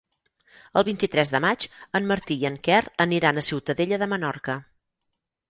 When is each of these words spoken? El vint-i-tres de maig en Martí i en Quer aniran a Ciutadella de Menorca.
El 0.79 0.85
vint-i-tres 0.87 1.31
de 1.35 1.41
maig 1.45 1.65
en 1.99 2.07
Martí 2.13 2.39
i 2.45 2.47
en 2.51 2.57
Quer 2.69 2.81
aniran 3.07 3.41
a 3.41 3.45
Ciutadella 3.51 4.01
de 4.07 4.11
Menorca. 4.17 4.59